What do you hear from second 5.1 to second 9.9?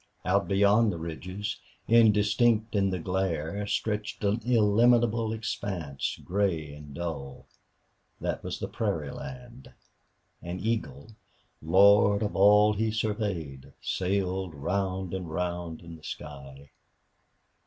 expanse, gray and dull that was the prairie land.